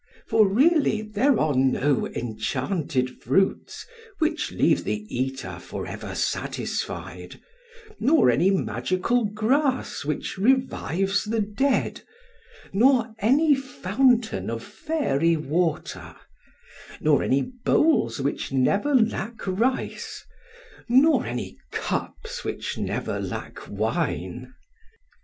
[0.25, 3.85] For really there are no enchanted fruits
[4.17, 14.49] which leave the eater forever satisfied,—nor any magical grass which revives the dead,—nor any fountain
[14.49, 24.55] of fairy water,—nor any bowls which never lack rice,—nor any cups which never lack wine.